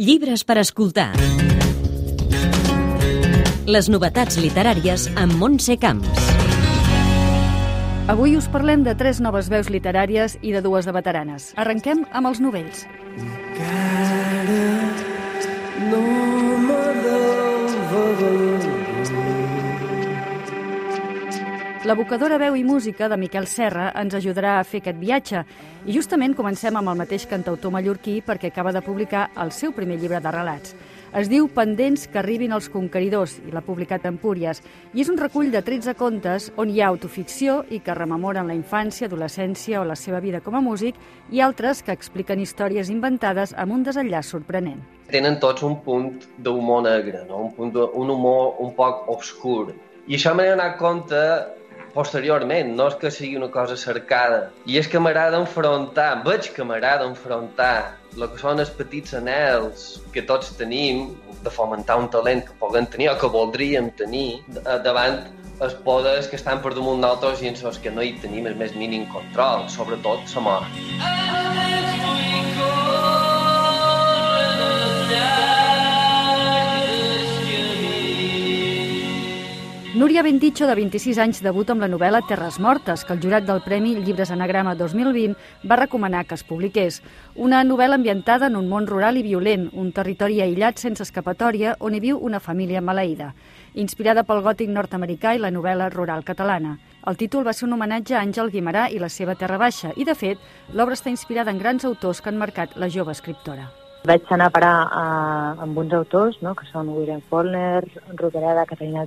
Llibres 0.00 0.46
per 0.48 0.54
escoltar. 0.56 1.10
Les 3.68 3.90
novetats 3.92 4.38
literàries 4.40 5.04
amb 5.20 5.36
Montse 5.36 5.76
Camps. 5.76 6.30
Avui 8.08 8.32
us 8.38 8.48
parlem 8.48 8.80
de 8.86 8.94
tres 8.96 9.20
noves 9.20 9.52
veus 9.52 9.68
literàries 9.68 10.38
i 10.40 10.54
de 10.56 10.64
dues 10.64 10.88
de 10.88 10.96
veteranes. 10.96 11.50
Arrenquem 11.60 12.06
amb 12.16 12.32
els 12.32 12.40
novells. 12.40 12.86
Encara 13.20 14.09
L'evocadora 21.90 22.36
veu 22.38 22.54
i 22.54 22.60
música 22.62 23.08
de 23.10 23.16
Miquel 23.18 23.48
Serra 23.50 23.88
ens 23.98 24.14
ajudarà 24.14 24.52
a 24.60 24.66
fer 24.68 24.78
aquest 24.78 24.98
viatge 25.00 25.40
i 25.90 25.96
justament 25.96 26.36
comencem 26.38 26.76
amb 26.78 26.92
el 26.92 27.00
mateix 27.00 27.24
cantautor 27.26 27.72
mallorquí 27.74 28.20
perquè 28.22 28.52
acaba 28.52 28.70
de 28.70 28.82
publicar 28.86 29.24
el 29.42 29.50
seu 29.50 29.72
primer 29.74 29.96
llibre 29.98 30.20
de 30.22 30.30
relats. 30.30 30.76
Es 31.18 31.26
diu 31.26 31.48
Pendents 31.50 32.06
que 32.06 32.20
arribin 32.22 32.54
els 32.54 32.70
conqueridors 32.70 33.40
i 33.42 33.50
l'ha 33.50 33.64
publicat 33.66 34.06
Empúries 34.06 34.62
i 34.94 35.02
és 35.02 35.10
un 35.10 35.18
recull 35.18 35.50
de 35.50 35.64
13 35.66 35.96
contes 35.98 36.52
on 36.54 36.70
hi 36.70 36.78
ha 36.78 36.94
autoficció 36.94 37.64
i 37.74 37.82
que 37.82 37.98
rememoren 37.98 38.46
la 38.46 38.54
infància, 38.54 39.10
adolescència 39.10 39.82
o 39.82 39.84
la 39.88 39.98
seva 39.98 40.22
vida 40.22 40.44
com 40.46 40.54
a 40.54 40.62
músic 40.62 40.94
i 41.34 41.42
altres 41.42 41.82
que 41.82 41.90
expliquen 41.90 42.38
històries 42.38 42.94
inventades 42.94 43.50
amb 43.58 43.74
un 43.74 43.82
desenllaç 43.82 44.30
sorprenent. 44.30 44.78
Tenen 45.10 45.42
tots 45.42 45.66
un 45.66 45.80
punt 45.82 46.12
d'humor 46.38 46.86
negre, 46.86 47.26
no? 47.26 47.48
un, 47.48 47.54
punt 47.56 47.74
un 47.74 48.10
humor 48.14 48.60
un 48.62 48.76
poc 48.78 49.08
obscur. 49.10 49.72
I 50.06 50.14
això 50.14 50.38
m'he 50.38 50.52
donat 50.54 50.78
compte 50.78 51.18
posteriorment, 51.94 52.74
no 52.76 52.88
és 52.90 52.98
que 53.00 53.10
sigui 53.14 53.38
una 53.38 53.50
cosa 53.54 53.76
cercada. 53.78 54.50
I 54.66 54.78
és 54.80 54.88
que 54.90 55.02
m'agrada 55.02 55.40
enfrontar, 55.40 56.10
veig 56.26 56.50
que 56.54 56.66
m'agrada 56.66 57.08
enfrontar 57.08 57.96
el 58.16 58.26
que 58.30 58.40
són 58.42 58.62
els 58.62 58.70
petits 58.74 59.14
anels 59.14 59.90
que 60.14 60.24
tots 60.26 60.54
tenim 60.58 61.10
de 61.44 61.52
fomentar 61.54 61.98
un 62.00 62.08
talent 62.12 62.42
que 62.46 62.56
puguem 62.62 62.88
tenir 62.90 63.10
o 63.12 63.18
que 63.20 63.30
voldríem 63.32 63.90
tenir 64.00 64.42
davant 64.84 65.22
els 65.60 65.76
poders 65.84 66.28
que 66.30 66.38
estan 66.40 66.62
per 66.64 66.72
damunt 66.76 67.04
d'altres 67.04 67.44
i 67.44 67.52
en 67.52 67.60
els 67.70 67.78
que 67.84 67.92
no 67.92 68.04
hi 68.04 68.16
tenim 68.24 68.48
el 68.50 68.58
més 68.60 68.74
mínim 68.82 69.06
control, 69.12 69.68
sobretot 69.68 70.36
la 70.36 70.46
mort. 70.48 71.89
Núria 80.00 80.22
Benticho, 80.22 80.66
de 80.66 80.74
26 80.74 81.18
anys, 81.20 81.38
debuta 81.44 81.74
amb 81.74 81.82
la 81.84 81.88
novel·la 81.92 82.22
Terres 82.24 82.56
Mortes, 82.56 83.02
que 83.04 83.12
el 83.12 83.18
jurat 83.20 83.44
del 83.44 83.58
Premi 83.60 83.90
Llibres 83.98 84.30
Anagrama 84.32 84.72
2020 84.72 85.34
va 85.68 85.76
recomanar 85.76 86.22
que 86.24 86.38
es 86.38 86.44
publiqués. 86.48 87.02
Una 87.36 87.60
novel·la 87.68 87.98
ambientada 88.00 88.48
en 88.48 88.56
un 88.56 88.70
món 88.70 88.86
rural 88.88 89.18
i 89.20 89.24
violent, 89.26 89.66
un 89.76 89.90
territori 89.92 90.40
aïllat 90.40 90.80
sense 90.80 91.04
escapatòria 91.04 91.74
on 91.84 91.92
hi 91.92 92.00
viu 92.00 92.16
una 92.16 92.40
família 92.40 92.80
maleïda. 92.80 93.34
Inspirada 93.74 94.24
pel 94.24 94.40
gòtic 94.46 94.72
nord-americà 94.72 95.34
i 95.36 95.42
la 95.44 95.52
novel·la 95.52 95.90
rural 95.92 96.24
catalana. 96.24 96.78
El 97.04 97.20
títol 97.20 97.44
va 97.44 97.52
ser 97.52 97.68
un 97.68 97.76
homenatge 97.76 98.16
a 98.16 98.24
Àngel 98.24 98.48
Guimarà 98.56 98.88
i 98.88 99.04
la 99.04 99.12
seva 99.12 99.36
Terra 99.36 99.60
Baixa, 99.60 99.92
i, 100.00 100.08
de 100.08 100.16
fet, 100.16 100.40
l'obra 100.72 100.96
està 100.96 101.12
inspirada 101.12 101.52
en 101.52 101.60
grans 101.60 101.84
autors 101.84 102.24
que 102.24 102.32
han 102.32 102.40
marcat 102.40 102.80
la 102.80 102.88
jove 102.88 103.12
escriptora. 103.12 103.68
Vaig 104.08 104.30
anar 104.32 104.46
a 104.48 104.52
parar 104.54 104.76
a, 104.96 105.02
amb 105.66 105.78
uns 105.78 105.92
autors, 105.92 106.38
no?, 106.40 106.54
que 106.56 106.64
són 106.70 106.88
William 106.94 107.20
Faulkner, 107.28 107.82
Robereda, 108.16 108.64
Caterina 108.68 109.04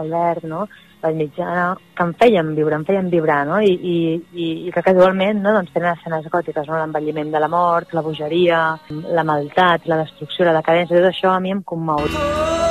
Albert, 0.00 0.44
no?, 0.50 0.66
Vall 1.00 1.16
Mitjana, 1.16 1.70
que 1.96 2.04
em 2.04 2.12
feien 2.20 2.50
viure, 2.56 2.76
em 2.76 2.84
feien 2.84 3.08
vibrar, 3.12 3.40
no?, 3.48 3.62
i, 3.64 3.72
i, 3.72 3.96
i, 4.34 4.50
i 4.68 4.74
que 4.74 4.84
casualment, 4.84 5.40
no?, 5.40 5.54
doncs 5.56 5.72
tenen 5.72 5.96
escenes 5.96 6.28
gòtiques, 6.32 6.68
no?, 6.68 6.76
l'envelliment 6.76 7.32
de 7.32 7.40
la 7.40 7.48
mort, 7.48 7.96
la 7.96 8.04
bogeria, 8.04 8.60
la 9.16 9.24
maldat, 9.24 9.88
la 9.88 10.02
destrucció, 10.04 10.44
la 10.44 10.58
decadència, 10.60 11.00
tot 11.00 11.12
això 11.14 11.32
a 11.32 11.40
mi 11.40 11.56
em 11.56 11.64
commou. 11.64 12.04
Anna 12.04 12.63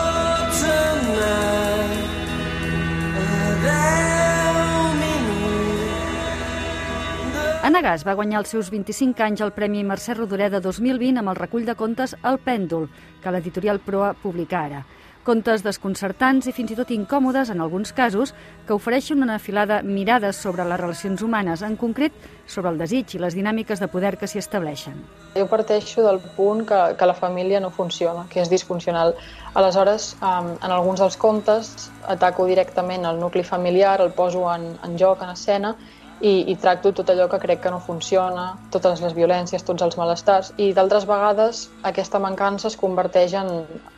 Gas 7.82 8.04
va 8.06 8.14
guanyar 8.14 8.42
els 8.42 8.52
seus 8.54 8.68
25 8.70 9.24
anys 9.24 9.42
al 9.42 9.54
Premi 9.56 9.80
Mercè 9.88 10.14
Rodoreda 10.14 10.60
2020 10.62 11.22
amb 11.22 11.32
el 11.32 11.38
recull 11.40 11.64
de 11.66 11.74
contes 11.74 12.12
El 12.22 12.38
Pèndol, 12.38 12.90
que 13.24 13.32
l'editorial 13.34 13.80
Proa 13.82 14.12
publica 14.14 14.60
ara. 14.68 14.82
Contes 15.24 15.64
desconcertants 15.64 16.50
i 16.52 16.52
fins 16.52 16.74
i 16.74 16.76
tot 16.76 16.92
incòmodes, 16.92 17.50
en 17.50 17.64
alguns 17.64 17.94
casos, 17.96 18.34
que 18.68 18.76
ofereixen 18.76 19.24
una 19.24 19.40
filada 19.40 19.80
mirades 19.82 20.36
sobre 20.36 20.66
les 20.68 20.80
relacions 20.82 21.24
humanes, 21.24 21.64
en 21.64 21.78
concret 21.80 22.12
sobre 22.46 22.70
el 22.70 22.78
desig 22.78 23.16
i 23.16 23.24
les 23.24 23.34
dinàmiques 23.34 23.80
de 23.80 23.88
poder 23.88 24.18
que 24.20 24.28
s'hi 24.28 24.44
estableixen. 24.44 25.00
Jo 25.38 25.48
parteixo 25.48 26.04
del 26.04 26.20
punt 26.36 26.68
que, 26.68 26.82
que 27.00 27.08
la 27.10 27.16
família 27.16 27.64
no 27.64 27.72
funciona, 27.72 28.28
que 28.30 28.44
és 28.44 28.52
disfuncional. 28.52 29.16
Aleshores, 29.56 30.18
en 30.22 30.70
alguns 30.70 31.00
dels 31.00 31.18
contes 31.18 31.90
ataco 32.12 32.46
directament 32.46 33.08
el 33.08 33.24
nucli 33.24 33.48
familiar, 33.48 34.02
el 34.02 34.12
poso 34.12 34.46
en, 34.52 34.74
en 34.84 35.00
joc, 35.00 35.24
en 35.24 35.32
escena, 35.32 35.78
i, 36.22 36.52
i 36.52 36.56
tracto 36.56 36.92
tot 36.94 37.10
allò 37.10 37.28
que 37.32 37.40
crec 37.42 37.64
que 37.64 37.72
no 37.74 37.80
funciona, 37.84 38.54
totes 38.72 39.02
les 39.04 39.16
violències, 39.18 39.64
tots 39.66 39.84
els 39.86 39.98
malestars, 40.00 40.54
i 40.58 40.72
d'altres 40.74 41.08
vegades 41.10 41.68
aquesta 41.84 42.22
mancança 42.24 42.70
es 42.70 42.78
converteix 42.80 43.34
en, 43.40 43.52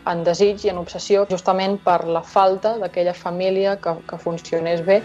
en 0.09 0.23
desig 0.23 0.65
i 0.65 0.73
en 0.73 0.81
obsessió 0.81 1.25
justament 1.29 1.77
per 1.83 2.03
la 2.07 2.23
falta 2.23 2.77
d'aquella 2.81 3.13
família 3.13 3.77
que, 3.81 3.97
que 4.07 4.21
funcionés 4.21 4.85
bé. 4.85 5.01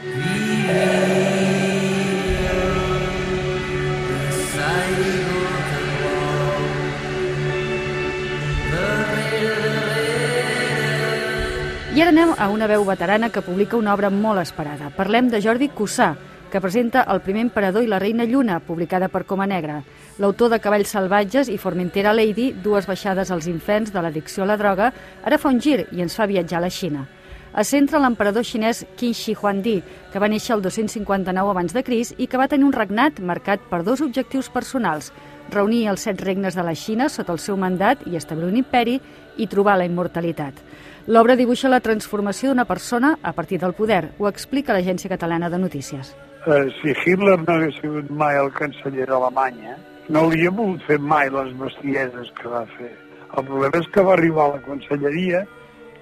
I 11.90 12.02
ara 12.02 12.12
anem 12.14 12.30
a 12.38 12.46
una 12.48 12.68
veu 12.70 12.84
veterana 12.86 13.28
que 13.34 13.42
publica 13.42 13.76
una 13.76 13.92
obra 13.92 14.08
molt 14.14 14.40
esperada. 14.40 14.92
Parlem 14.96 15.26
de 15.28 15.40
Jordi 15.42 15.66
Cussà, 15.74 16.14
que 16.50 16.60
presenta 16.60 17.06
El 17.08 17.22
primer 17.22 17.46
emperador 17.46 17.84
i 17.84 17.88
la 17.88 18.00
reina 18.02 18.26
Lluna, 18.26 18.58
publicada 18.60 19.08
per 19.08 19.24
Coma 19.24 19.46
Negra. 19.46 19.78
L'autor 20.18 20.50
de 20.50 20.58
Cavalls 20.60 20.90
salvatges 20.92 21.48
i 21.48 21.56
Formentera 21.56 22.12
Lady, 22.12 22.50
dues 22.52 22.88
baixades 22.90 23.30
als 23.30 23.46
inferns 23.48 23.94
de 23.94 24.02
l'addicció 24.02 24.44
a 24.44 24.50
la 24.50 24.58
droga, 24.60 24.90
ara 25.24 25.38
fa 25.38 25.48
un 25.48 25.62
gir 25.62 25.86
i 25.92 26.02
ens 26.02 26.18
fa 26.18 26.28
viatjar 26.28 26.58
a 26.58 26.66
la 26.66 26.70
Xina. 26.74 27.06
Es 27.50 27.72
centra 27.72 27.98
l'emperador 27.98 28.44
xinès 28.46 28.84
Qin 28.98 29.14
Shi 29.14 29.34
Huangdi, 29.34 29.80
que 30.12 30.20
va 30.22 30.28
néixer 30.30 30.54
el 30.54 30.62
259 30.62 31.50
abans 31.50 31.74
de 31.74 31.82
Cris 31.82 32.12
i 32.18 32.28
que 32.30 32.38
va 32.38 32.46
tenir 32.46 32.68
un 32.68 32.76
regnat 32.76 33.18
marcat 33.18 33.64
per 33.70 33.82
dos 33.82 34.04
objectius 34.04 34.52
personals, 34.54 35.10
reunir 35.50 35.88
els 35.90 36.06
set 36.06 36.22
regnes 36.22 36.54
de 36.54 36.62
la 36.62 36.76
Xina 36.78 37.08
sota 37.08 37.34
el 37.34 37.42
seu 37.42 37.58
mandat 37.58 38.06
i 38.06 38.14
establir 38.14 38.52
un 38.52 38.62
imperi 38.62 39.00
i 39.36 39.50
trobar 39.50 39.80
la 39.80 39.88
immortalitat. 39.90 40.54
L'obra 41.10 41.34
dibuixa 41.34 41.72
la 41.72 41.82
transformació 41.82 42.50
d'una 42.50 42.70
persona 42.70 43.16
a 43.22 43.32
partir 43.32 43.58
del 43.58 43.74
poder, 43.74 44.12
ho 44.18 44.28
explica 44.28 44.76
l'Agència 44.76 45.10
Catalana 45.10 45.50
de 45.50 45.58
Notícies 45.58 46.14
eh, 46.46 46.66
si 46.80 46.94
Hitler 47.04 47.38
no 47.40 47.54
hagués 47.54 47.78
sigut 47.80 48.10
mai 48.10 48.36
el 48.40 48.50
canceller 48.56 49.06
d'Alemanya, 49.10 49.76
no 50.08 50.24
hauria 50.24 50.50
pogut 50.50 50.84
fer 50.88 50.98
mai 51.12 51.30
les 51.30 51.52
bestieses 51.60 52.30
que 52.40 52.52
va 52.52 52.64
fer. 52.76 52.92
El 53.38 53.46
problema 53.46 53.82
és 53.82 53.90
que 53.94 54.04
va 54.06 54.14
arribar 54.16 54.46
a 54.46 54.54
la 54.56 54.62
conselleria 54.66 55.44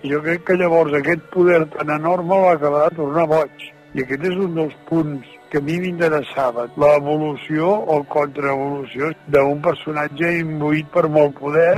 i 0.02 0.12
jo 0.12 0.20
crec 0.24 0.46
que 0.48 0.56
llavors 0.60 0.94
aquest 0.96 1.26
poder 1.34 1.64
tan 1.74 1.90
enorme 1.96 2.38
va 2.44 2.54
acabar 2.54 2.86
de 2.88 2.96
tornar 3.02 3.26
boig. 3.32 3.66
I 3.94 4.04
aquest 4.04 4.24
és 4.30 4.36
un 4.36 4.54
dels 4.54 4.76
punts 4.88 5.28
que 5.50 5.58
a 5.58 5.64
mi 5.64 5.78
m'interessava, 5.80 6.66
l'evolució 6.76 7.70
o 7.94 8.02
contraevolució 8.12 9.10
d'un 9.32 9.62
personatge 9.64 10.32
imbuït 10.42 10.90
per 10.92 11.08
molt 11.08 11.38
poder. 11.40 11.74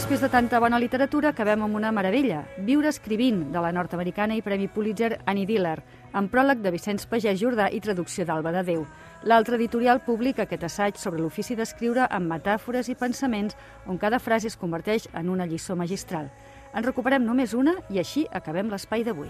Després 0.00 0.22
de 0.22 0.30
tanta 0.32 0.56
bona 0.64 0.78
literatura, 0.80 1.28
acabem 1.28 1.60
amb 1.60 1.76
una 1.76 1.90
meravella, 1.92 2.38
Viure 2.64 2.88
escrivint, 2.88 3.42
de 3.52 3.60
la 3.60 3.68
nord-americana 3.68 4.32
i 4.32 4.40
Premi 4.40 4.64
Pulitzer 4.72 5.18
Annie 5.28 5.44
Diller, 5.44 5.82
amb 6.16 6.30
pròleg 6.32 6.62
de 6.64 6.72
Vicenç 6.72 7.04
Pagès 7.10 7.36
Jordà 7.36 7.66
i 7.68 7.82
traducció 7.84 8.24
d'Alba 8.24 8.48
de 8.54 8.62
Déu. 8.64 8.86
L'altre 9.28 9.58
editorial 9.60 10.00
publica 10.00 10.46
aquest 10.46 10.64
assaig 10.64 10.96
sobre 10.96 11.20
l'ofici 11.20 11.58
d'escriure 11.58 12.06
amb 12.08 12.32
metàfores 12.32 12.88
i 12.88 12.96
pensaments 12.96 13.58
on 13.84 14.00
cada 14.00 14.22
frase 14.24 14.48
es 14.48 14.56
converteix 14.56 15.10
en 15.12 15.28
una 15.28 15.44
lliçó 15.44 15.76
magistral. 15.76 16.32
En 16.72 16.88
recuperem 16.88 17.28
només 17.28 17.52
una 17.52 17.76
i 17.90 18.00
així 18.00 18.24
acabem 18.32 18.72
l'espai 18.72 19.04
d'avui. 19.04 19.28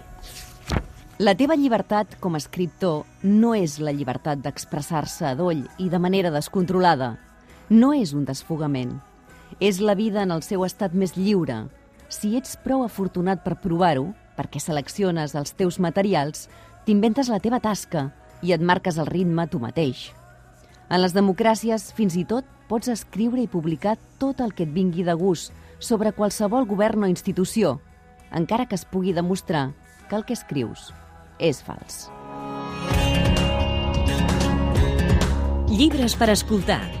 La 1.19 1.35
teva 1.35 1.59
llibertat 1.59 2.15
com 2.23 2.39
a 2.39 2.39
escriptor 2.39 3.03
no 3.27 3.53
és 3.59 3.81
la 3.83 3.91
llibertat 3.91 4.39
d'expressar-se 4.39 5.33
a 5.33 5.35
doll 5.35 5.67
i 5.83 5.91
de 5.91 5.99
manera 5.99 6.31
descontrolada. 6.31 7.17
No 7.67 7.91
és 7.91 8.15
un 8.15 8.23
desfogament 8.23 9.01
és 9.59 9.81
la 9.81 9.95
vida 9.95 10.23
en 10.23 10.31
el 10.31 10.43
seu 10.45 10.63
estat 10.65 10.93
més 10.93 11.17
lliure. 11.17 11.65
Si 12.09 12.35
ets 12.37 12.57
prou 12.63 12.83
afortunat 12.85 13.43
per 13.43 13.59
provar-ho, 13.61 14.11
perquè 14.37 14.59
selecciones 14.59 15.35
els 15.35 15.53
teus 15.57 15.79
materials, 15.79 16.47
t'inventes 16.85 17.29
la 17.29 17.39
teva 17.39 17.59
tasca 17.59 18.09
i 18.41 18.53
et 18.55 18.61
marques 18.61 18.97
el 18.97 19.09
ritme 19.09 19.47
tu 19.47 19.59
mateix. 19.59 20.11
En 20.91 21.01
les 21.01 21.13
democràcies, 21.15 21.91
fins 21.95 22.17
i 22.19 22.25
tot, 22.27 22.47
pots 22.67 22.91
escriure 22.91 23.41
i 23.41 23.51
publicar 23.51 23.97
tot 24.19 24.41
el 24.43 24.53
que 24.55 24.63
et 24.67 24.73
vingui 24.73 25.03
de 25.07 25.15
gust 25.15 25.53
sobre 25.79 26.11
qualsevol 26.11 26.67
govern 26.67 27.03
o 27.03 27.07
institució. 27.11 27.79
encara 28.31 28.65
que 28.65 28.75
es 28.75 28.85
pugui 28.85 29.13
demostrar 29.13 29.73
que 30.09 30.15
el 30.15 30.25
que 30.25 30.33
escrius 30.33 30.93
és 31.39 31.61
fals. 31.63 32.07
Llibres 35.71 36.15
per 36.15 36.29
escoltar. 36.31 37.00